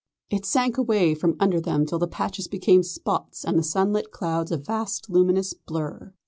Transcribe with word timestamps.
It 0.31 0.47
sank 0.47 0.79
away 0.79 1.13
from 1.13 1.35
under 1.39 1.61
them 1.61 1.85
till 1.85 1.99
the 1.99 2.07
patches 2.07 2.47
became 2.47 2.81
spots 2.81 3.45
and 3.45 3.59
the 3.59 3.61
sunlit 3.61 4.09
clouds 4.09 4.51
a 4.51 4.57
vast, 4.57 5.11
luminous 5.11 5.53
blur. 5.53 6.11